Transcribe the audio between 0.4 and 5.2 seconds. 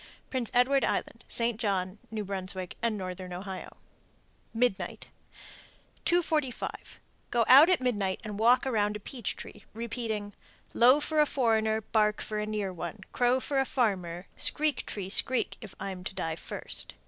Edward Island, St. John, N.B., and Northern Ohio. MIDNIGHT.